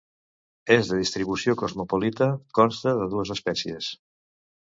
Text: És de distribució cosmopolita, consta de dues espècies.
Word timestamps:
És 0.75 0.87
de 0.91 0.97
distribució 1.01 1.53
cosmopolita, 1.59 2.29
consta 2.61 2.97
de 3.01 3.07
dues 3.13 3.35
espècies. 3.39 3.91